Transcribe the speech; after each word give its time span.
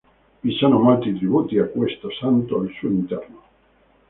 Vi 0.39 0.53
sono 0.55 0.79
molti 0.79 1.13
tributi 1.13 1.59
a 1.59 1.67
questo 1.67 2.09
santo 2.09 2.59
al 2.61 2.71
suo 2.75 2.89
interno. 2.89 3.41